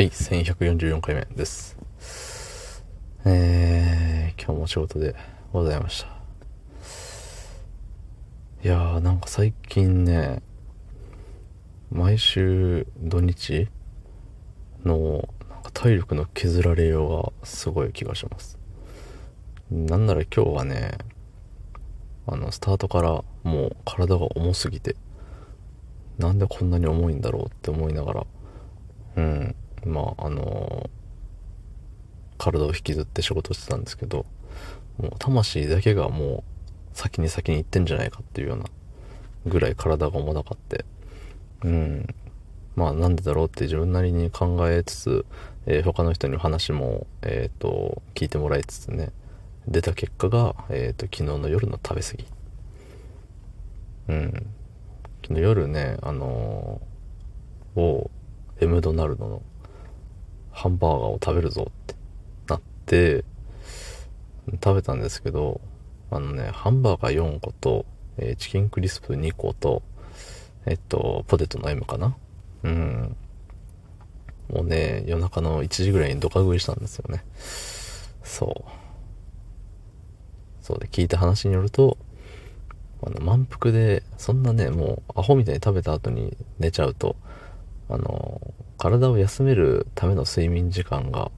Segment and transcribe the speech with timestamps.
[0.00, 1.76] はい、1144回目です。
[3.26, 5.14] えー、今日も仕事で
[5.52, 6.08] ございました。
[8.64, 10.40] いやー、なんか最近ね、
[11.90, 13.68] 毎週土日
[14.86, 18.58] のなんか体力の削られようがすごい気がします。
[19.70, 20.92] なんなら今日はね、
[22.26, 24.96] あの、スタートからもう体が重すぎて、
[26.16, 28.26] なんでこんなに重いんだろうって思いながら、
[29.16, 29.54] うん、
[29.84, 30.90] まああの
[32.38, 34.24] 体を引きずって仕事してたんですけど
[34.98, 36.50] もう魂だけがもう
[36.92, 38.64] 先に先に行ってんじゃないかっていうような
[39.46, 40.84] ぐらい体が重たかって。
[41.64, 42.06] うん。
[42.76, 45.26] まあなんでだろうって自分なりに考えつつ、
[45.66, 49.10] えー他の人に話もえっ、と聞いてもらいつつね
[49.66, 52.26] 出た結果が、えー、と昨日の夜の食べ過ぎ。
[54.08, 54.46] うん。
[55.22, 56.90] 昨日夜ねあのー
[57.80, 58.10] を
[58.60, 59.42] エムドナルドの
[60.60, 61.94] ハンバーガーを食べるぞって
[62.48, 63.24] なって
[64.62, 65.58] 食べたんですけど
[66.10, 67.86] あのねハンバーガー4個と、
[68.18, 69.82] えーチキンクリスプ2個と
[70.66, 72.14] えっとポテトの M かな？
[72.64, 73.16] うん。
[74.52, 77.24] もうね夜中の1時ぐらいにドカ食いしたんですよね。
[78.22, 78.70] そう。
[80.60, 81.96] そうで聞いた話によると
[83.02, 87.16] あの満腹でそんなねもうアホみたいに食べた後に寝ちゃうと
[87.88, 88.40] あの
[88.80, 91.30] 体を休めるための睡眠時間が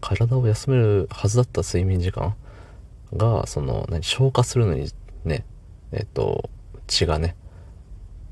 [0.00, 2.34] 体を休めるはずだった睡眠時間
[3.12, 4.90] がその何消化するのに
[5.26, 5.44] ね
[5.92, 6.48] えっと
[6.86, 7.36] 血がね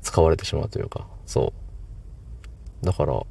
[0.01, 1.53] 使われてしまうというかそ
[2.81, 2.85] う。
[2.85, 3.21] だから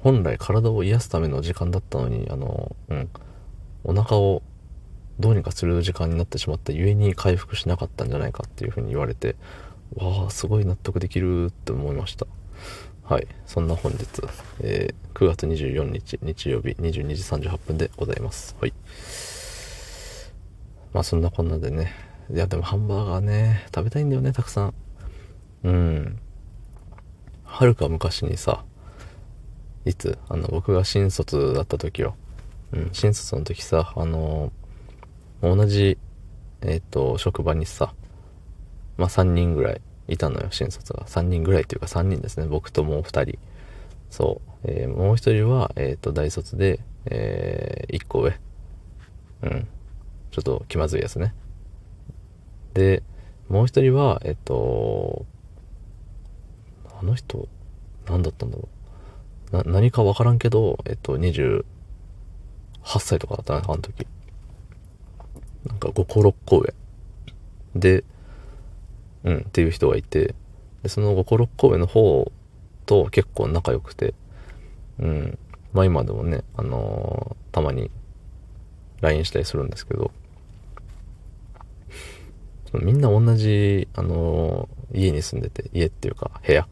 [0.00, 3.08] 本来体を癒すための時間だったのにあのうん
[3.84, 4.42] お腹を
[5.20, 9.36] どうにかする時間になってしまったゆえに回復しなかったんじゃないかっていうふうに言われて
[9.94, 12.26] わあすごい納得できるって思いました。
[13.08, 13.26] はい。
[13.46, 14.04] そんな本日、
[14.60, 18.54] えー9月24日日曜日22時38分でございます。
[18.60, 18.72] はい。
[20.92, 21.92] まあそんなこんなでね。
[22.32, 24.74] いやでもハンバーガーね食べたいんだよねたくさん。
[25.64, 26.18] うん。
[27.44, 28.62] はるか昔にさ
[29.84, 32.14] いつあの僕が新卒だった時よ、
[32.72, 34.52] うん、新卒の時さあの
[35.42, 35.98] 同じ
[36.60, 37.92] えっ、と職場にさ
[38.96, 42.46] まあ3人ぐらいいたのよ新卒が3人ぐらいっていうか3人ですね。
[42.46, 43.38] 僕ともう2人。
[44.10, 48.40] そう、えーもう1人は、えっと大卒で、えー1個上。
[49.42, 49.68] うん。
[50.30, 51.34] ちょっと気まずいやつね。
[52.74, 53.02] で
[53.48, 55.26] もう1人はえっ、と
[57.00, 57.48] あの人
[58.06, 58.68] 何だったんだろ
[59.52, 59.56] う。
[59.56, 61.64] な何か分からんけどえっ、と28
[62.98, 64.06] 歳とかだったなあの時。
[65.66, 66.74] なんか5個6個上。
[67.74, 68.04] で
[69.24, 70.34] うんっていう人がいて
[70.82, 72.30] でその5個6個上の方
[72.86, 74.14] と結構仲良くて
[74.98, 75.38] うん。
[75.72, 77.90] まあ今でもねあのーたまに
[79.00, 80.10] LINE したりするんですけど
[82.74, 86.66] みんな同じ、あのー家に住んでて家っていうか部屋。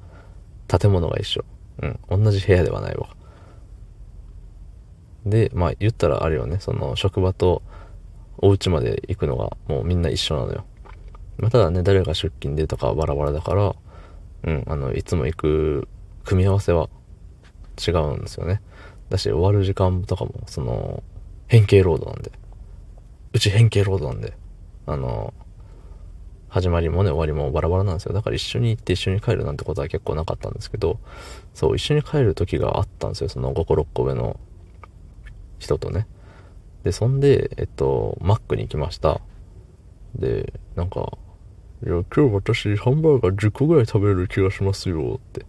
[0.68, 1.44] 建物が一緒。
[1.82, 1.86] う
[2.16, 2.24] ん。
[2.24, 3.08] 同じ部屋ではないわ。
[5.26, 6.58] でまあ言ったらあれよね。
[6.60, 7.62] その職場と
[8.38, 10.64] お家まで行くのがもうみんな一緒なのよ。
[11.38, 13.74] まあ、ただね誰が出勤でとかバラバラだから
[14.44, 15.88] うんあのいつも行く
[16.24, 16.88] 組み合わせは
[17.86, 18.62] 違うんですよね。
[19.10, 21.02] だし終わる時間とかもその
[21.46, 22.32] 変形ロードなんで。
[23.32, 24.32] うち変形ロードなんで
[24.86, 25.34] あの
[26.48, 28.14] 始まりもね終わりもバラバラなんですよ。
[28.14, 30.98] だから一緒に行って一緒に帰るなんてことは結構なかったんですけど
[31.52, 33.28] そう一緒に帰る時があったんですよ。
[33.28, 34.40] その5個6個上の
[35.58, 36.06] 人とね。
[36.82, 39.20] でそんでえっとマックに行きました。
[40.14, 41.18] でなんか
[41.84, 45.44] 「いや今日私ハンバーガー10個ぐらい食べる気がしますよ」って。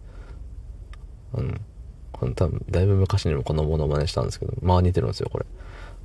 [1.34, 1.60] うん
[2.12, 5.46] この多分だいぶ昔にもこのモノマネしたんですけどまあ似てるんですよこれ。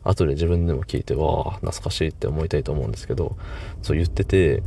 [0.04, 3.36] 後で自分でも聞いてわあ懐かしいって思いたいと思うんですけど
[3.82, 4.62] そう言ってて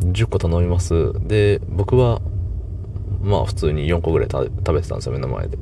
[0.00, 1.12] 10個頼みます。
[1.26, 2.20] で僕は
[3.22, 5.58] まあ普通に4個ぐらい食べ食べてたんですよ目の前で。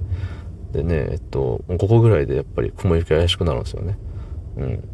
[0.72, 3.98] でねえっと5個ぐらいでやっぱり雲行き怪しくなるんですよね。
[4.56, 4.88] うん。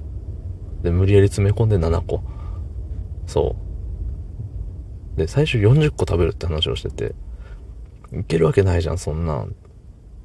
[0.82, 2.22] で無理やり詰め込んで7個。
[3.26, 3.65] そう。
[5.16, 7.14] で最初40個食べるって話をしてて
[8.12, 9.54] いけるわけないじゃんそんなん。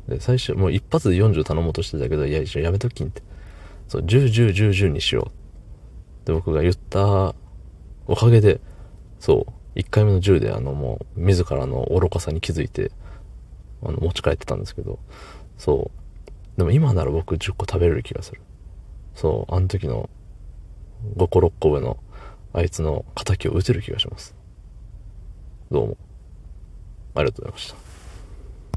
[0.07, 3.21] で最初もう一発で40頼もうとしてたけどいや一応やめときんって。
[3.87, 5.31] そう10101010にしよ
[6.23, 6.27] う。
[6.27, 7.33] で僕が言った
[8.07, 8.59] おかげで
[9.19, 12.91] そう1回目の10であのもう自らの愚かさに気づいて
[13.83, 14.99] あの持ち帰ってたんですけど
[15.57, 16.57] そう。
[16.57, 18.41] でも今なら僕10個食べれる気がする。
[19.15, 20.09] そうあの時の
[21.15, 21.97] 5個6個上の
[22.53, 24.35] あいつの仇を撃てる気がします。
[25.71, 25.97] どうも。
[27.15, 27.90] ありがとうございました。